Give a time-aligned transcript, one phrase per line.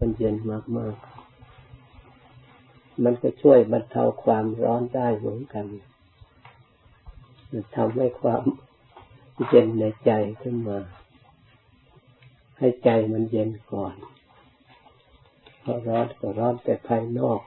[0.00, 5.66] มันเย็นมากๆ มันก็ช่วยบรรเทาความร้อนได้เหมือนกัน
[7.50, 8.42] มันทำให้ความ
[9.48, 10.10] เย็นในใจ
[10.42, 10.78] ขึ้นมา
[12.58, 13.94] ให้ใจมันเย็นก่อน
[15.62, 17.40] พอร้อนก็ร้อนแต่ภายนอก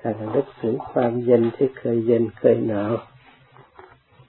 [0.00, 2.92] ถ้าเราลึกถึงความเย็นที่เคยเย็นเคยหนาว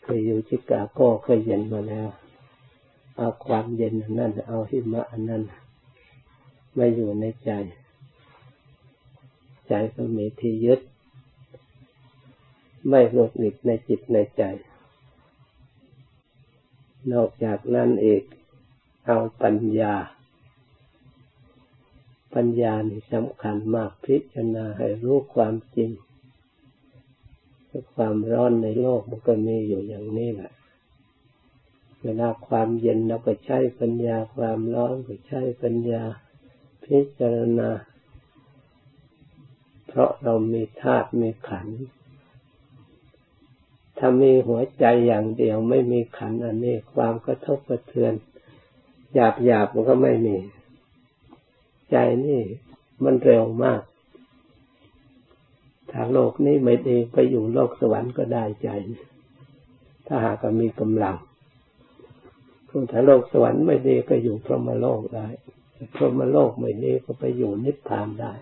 [0.04, 2.08] เคยอยู่ชิกาโก้เคยเย็นมาแล้ว
[3.18, 5.44] เอาความเย็นนั่นเอาหิมะอันนั้น
[6.78, 7.52] ม่อยู่ในใจ
[9.68, 10.81] ใจก็มีที่ยึด
[12.88, 14.44] ไม่หงุดหงิดในจิตในใจ
[17.12, 18.23] นอกจากนั้นเอก
[19.05, 19.95] เอาปัญญา
[22.36, 25.92] ปัญญานี่สำคัญมากพิจารณาให้รู้ความจริง
[27.95, 30.52] ความร้อนในโลกมันก็มีอยู่อย่างนี้แหละ
[32.03, 36.03] เวลาความเย็นเราก็ใช้ปัญญา ความร้อนก็ใช้ปัญญา
[36.85, 37.70] พิจารณา
[39.88, 41.67] เพราะเรามีธาตุมีขัน
[43.97, 48.14] ถ้ามีหัวใจอย่างเดียวไม่มีขันอันนี้ความกระทบกระเทือน
[49.14, 50.38] หยาบหยาบมันก็ไม่มี
[51.92, 52.44] ใจนี่
[53.03, 53.81] มันเร็วมาก
[55.92, 58.70] ถ้าโลกนี้ไม่ดีไปอยู่โลกสวรรค์ก็ได้ใจ
[60.08, 61.17] ถ้าหากมีกำลัง
[62.92, 65.27] ถ้าโลกสวรรค์ไม่ดีก็อยู่พรหมโลกได้
[65.95, 68.34] พรหมโลกไม่ดีก็ไปอยู่นิพพานได้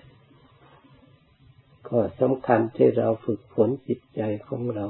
[1.88, 4.86] ก็สำคัญที่เราฝึกฝนจิตใจของเรา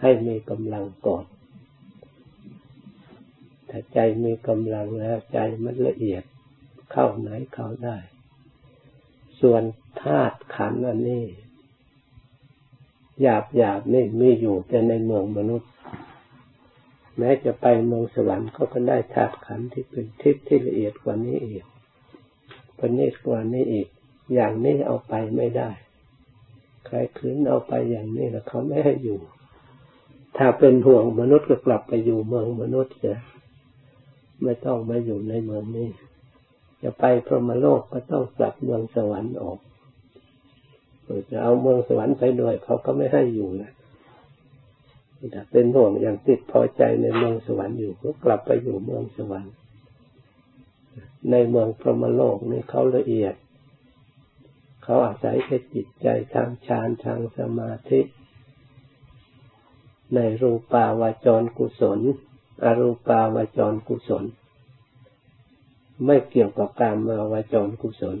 [0.00, 1.24] ให้มีกำลังก่อน
[3.70, 6.24] ถ้าใจมีกำลังแล้วใจมันละเอียด
[6.92, 7.96] เข้าไหนเข้าได้
[9.40, 9.62] ส่วน
[10.02, 11.24] ธาตุขันธ์อันนี้
[13.20, 15.70] หยาบหยาบนี่มีอยู่แต่ในเมืองมนุษย์
[17.20, 21.64] แม้จะไปเมืองสวรรค์ก็ก็ได้ธาตุขันธ์ที่เป็นทิพย์ที่ละเอียดกว่านี้อีก
[22.78, 23.88] ประณีตกว่านี้อีก
[24.34, 25.70] อย่างนี้เอาไปไม่ได้
[26.86, 29.18] ใครคืนเอาไปอย่างนี้แล้วเขาไม่ให้อยู่
[30.36, 33.18] ถ้าเป็นห่วงมนุษย์ก็กลับไปอยู่เมืองมนุษย์เสีย
[34.42, 35.88] ไม่ต้องมาอยู่ในเมืองนี้
[36.82, 39.58] จะไปพรหมโลกก็ต้องกลับเมืองสวรรค์ออก
[41.30, 43.70] จะเอาเมืองสวรรค์ไปด้วยเขาก็ไม่ให้อยู่นะ
[45.50, 49.54] เป็นห่วงอย่างติดพอใจในเมืองสวรรค์อยู่ก็กลับไปอยู่เมืองสวรรค์
[51.30, 53.34] ในเมืองพรหมโลกนี่เขาละเอียด
[54.82, 58.00] เขาอาศัยแค่จิตใจทางฌานทางสมาธิ
[60.14, 62.00] ในรูปาวาจรกุศล
[62.64, 64.24] อรูปาวาจรกุศล
[66.06, 68.16] ไม่เกี่ยวกับการมาวาจรกุศล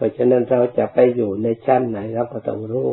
[0.00, 2.90] เพราะฉะนั้นเราจะไปอยู่ในชั้นไหนเราก็ต้องรู้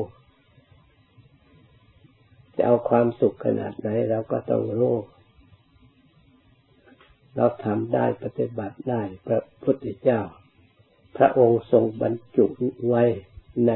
[2.55, 4.95] จะเอาความสุขขนาดไหนเราก็ต้องรู้
[7.35, 10.21] เราทำได้ปฏิบัติได้พระพุทธเจ้า
[11.17, 12.45] พระองค์ทรงบรรจุ
[12.87, 13.03] ไว้
[13.67, 13.71] ใน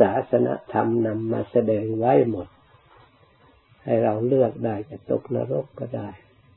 [0.00, 2.48] ศาสนธรรมนำมาแสดงไว้หมด
[3.84, 6.08] ให้เราเลือกได้จะตกนรกก็ได้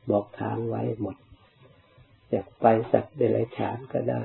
[0.10, 1.18] บอกทางไว้หมด
[2.30, 4.24] อยากไปสัตว์เดรัจฉานก็ได้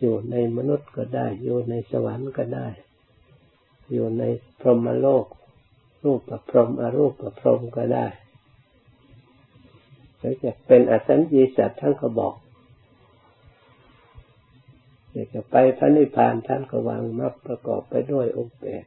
[0.00, 2.68] อยู่ในมนุษย์ก็ได้ อยู่ในสวรรค์ก็ได้
[3.92, 4.24] อยู่ใน
[4.60, 5.26] พรหมโลก
[6.04, 8.06] รูปประพรมอรูปประพรมก็ได้
[10.18, 12.34] หรือจะเป็นอสัญญีสัตว์ท่านก็บอก
[15.12, 18.84] อยากจะไปพระนิพพานท่านก็วางมักประกอบไปด้วยองค์แปด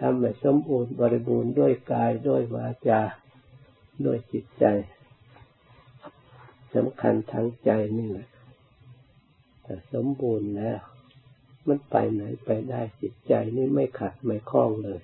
[0.00, 3.00] ทำให้สมบูรณ์บริบูรณ์ด้วยกายด้วยวาจา
[4.04, 4.64] ด้วยจิตใจ
[6.74, 8.28] สำคัญทั้งใจนี่แหละ
[9.66, 10.80] แต่สมบูรณ์แล้ว
[11.66, 15.00] มันไปไหนไปได้จิตใจนี่ไม่ขัดไม่คล้องเลย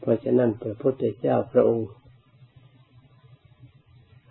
[0.00, 1.90] เพราะฉะนั้นพระพุทธเจ้าพระองค์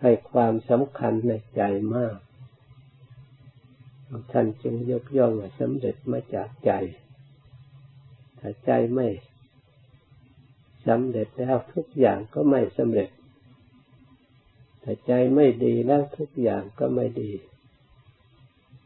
[0.02, 1.62] ให้ความสำคัญในใจ
[1.96, 2.18] มาก
[4.32, 6.72] ท่านจึงยกย่องว่าสำเร็จมาจากใจ
[8.40, 9.08] ถ้าใจไม่
[10.88, 13.10] สำเร็จแล้วทุกอย่างก็ไม่สำเร็จ
[14.84, 17.32] ถ้าใจไม่ดีแล้วทุกอย่างก็ไม่ดี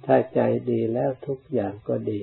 [0.06, 2.22] ถ้าใจดีแล้วทุกอย่างก็ดี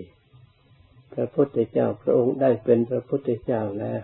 [1.12, 4.02] พระพุทธเจ้าพระองค์ได้เป็นพระพุทธเจ้าแล้ว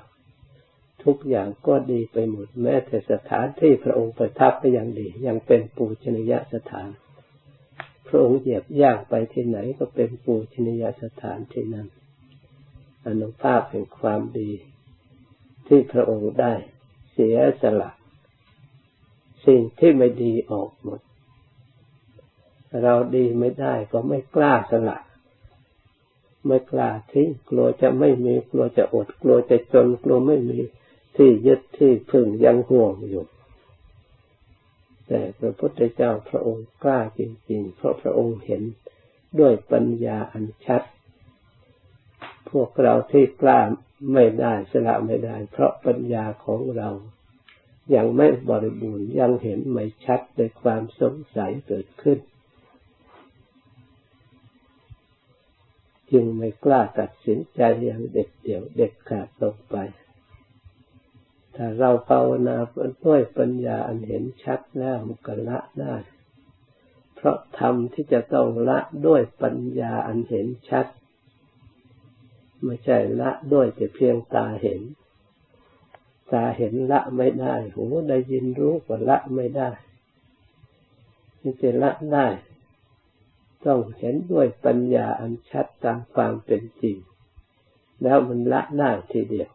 [1.04, 6.88] ทุกอย่างก็ดีไปหมดแม้แต่สถานที่พระองค์ประทับก็ยังดี ยังเป็นปูชนียสถาน
[8.08, 11.88] พระองค์เหยียบย่างไปที่ไหนก็เป็นปูชนียสถานที่นั้น
[13.06, 14.50] อนุภาพแห่งความดี
[15.66, 16.54] ที่พระองค์ได้
[17.12, 17.90] เสียสละ
[19.46, 21.00] สิ่งที่ไม่ดีออกหมด
[22.82, 24.98] เราดีไม่ได้ก็ไม่กล้าสละ
[26.46, 30.58] ไม่กล้าทิ้งกลัวจะไม่มีกลัวจะอดกลัวจะจนกลัวไม่มี
[31.16, 33.24] ที่ยึดที่พึ่งยังห่วงอยู่
[35.06, 37.20] แต่พระพุทธเจ้าพระองค์กล้าจ
[37.50, 38.62] ริงๆ เพราะพระองค์เห็น
[39.38, 40.82] ด้วยปัญญาอันชัด
[42.50, 43.60] พวกเราที่กล้า
[44.12, 46.90] ไม่ได้สละไม่ได้ เพราะปัญญาของเรา
[47.94, 52.18] ยังไม่บริบูรณ์ยังเห็นไม่ชัดในความสงสัยเกิดขึ้น
[56.12, 59.76] จึงไม่กล้าตัดสินใจอย่างเด็ดเดี่ยวเด็ดขาดลงไป
[61.55, 62.56] ถ้าเราภาวนา
[63.06, 65.97] ด้วยปัญญาอันเห็นชัดแล้วมันก็ละได้
[67.14, 70.87] เพราะธรรมที่จะต้องละด้วยปัญญาอันเห็นชัด
[72.64, 74.81] ไม่ใช่ละด้วยแต่เพียงตาเห็น
[76.32, 79.70] ตาเห็นละไม่ได้ หูได้ยินรู้ก็ละไม่ได้
[81.41, 82.26] ที่จะละได้
[83.67, 86.97] ต้องเห็นด้วยปัญญาอันชัดตามความเป็นจริง
[88.03, 89.50] แล้วมันละได้ทีเดียว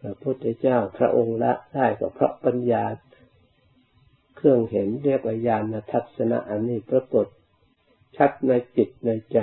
[0.00, 2.84] พระพุทธเจ้าพระองค์ละได้ก็เพราะปัญญา
[4.36, 7.26] เครื่องเห็นเรียกว่าญาณทัศนะอันนี้ปรากฏ
[8.16, 9.38] ชัดในจิตในใจ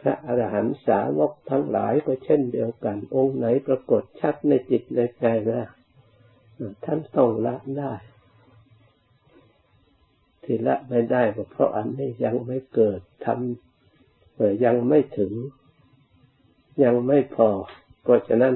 [0.00, 5.68] พระอรหันตสาวกทั้งหลายก็เช่นเดียวกัน องค์ไหนปรากฏชัดในจิตในใจแล้ว
[6.84, 7.92] ท่านต้องละได้
[10.44, 15.32] ที่ละไม่ได้ก็เพราะอันนี้ยังไม่เกิดทำเออยังไม่ถึง
[16.82, 17.48] ยังไม่พอ
[18.02, 18.54] เพราะฉะนั้น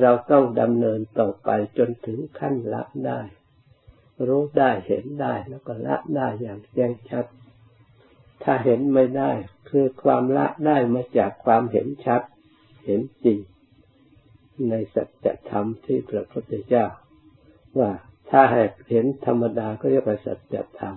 [0.00, 3.20] เราต้องดำเนินต่อไปจนถึงขั้นละได้
[4.28, 7.26] รู้ได้เห็นได้แล้วก็ละได้อย่างแจ้งชัด
[8.42, 9.30] ถ้าเห็นไม่ได้
[9.70, 12.22] คือความละได้มาจากความเห็นชัด
[12.84, 13.38] เห็นจริง
[14.68, 16.86] ในสัจธรรมที่พระพุทธเจ้า
[17.78, 17.90] ว่า
[18.30, 20.96] ถ้าหากเห็นธรรมดาก็เรียกว่าสัจธรรม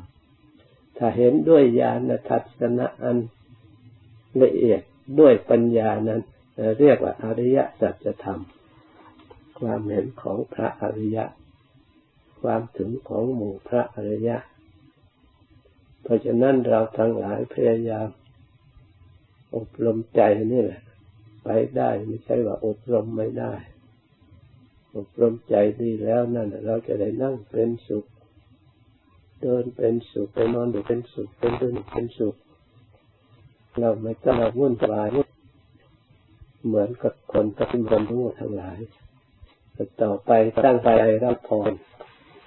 [0.97, 3.17] ถ้าเห็นด้วยญาณทัศนะอัน
[4.43, 4.81] ละเอียด
[5.19, 6.21] ด้วยปัญญานั้น
[6.79, 8.41] เรียกว่าอริยสัจธรรม
[9.59, 11.25] ความเห็นของพระอริยะ
[12.41, 14.37] ความถึงของหมู่พระอริยะ
[16.03, 18.07] เพราะฉะนั้นเราทั้งหลายพยายาม
[19.55, 20.21] อบรมใจ
[20.53, 20.81] นี่แหละ
[21.43, 23.53] ไปได้ไม่ใช่ว่าอบรมไม่ได้
[24.95, 28.05] อบรมใจดีแล้วนั่นเราจะได้นั่งเป็นสุข
[29.41, 32.35] เดินเป็นสุขไปนอนเป็นสุขเป็นเดินเป็นสุข
[33.79, 35.09] เราไม่ต้องมาวุ่นวาย
[36.65, 38.79] เหมือนกับคนกับคนรู้ทั้งหลาย
[40.01, 40.31] ต่อไป
[40.63, 40.89] ตั้งใจ
[41.23, 41.71] รับพร